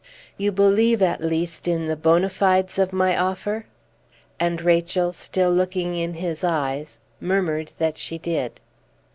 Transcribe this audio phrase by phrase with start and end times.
[0.35, 3.67] "You believe, at least, in the bona fides of my offer?"
[4.39, 8.59] And Rachel, still looking in his eyes, murmured that she did.